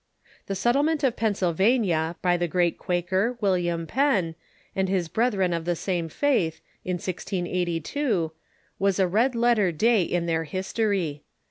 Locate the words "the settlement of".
0.47-1.15